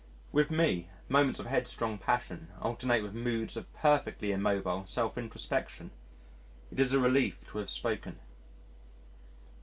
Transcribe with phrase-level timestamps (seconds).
[0.31, 5.91] With me, moments of headstrong passion alternate with moods of perfectly immobile self introspection.
[6.71, 8.17] It is a relief to have spoken.